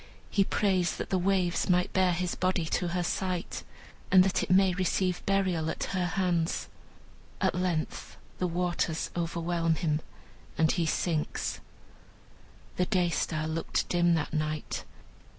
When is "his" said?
2.11-2.33